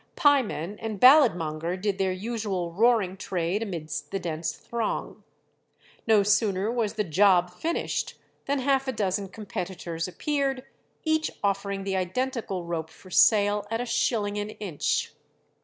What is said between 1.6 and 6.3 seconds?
did their usual roaring trade amidst the dense throng. No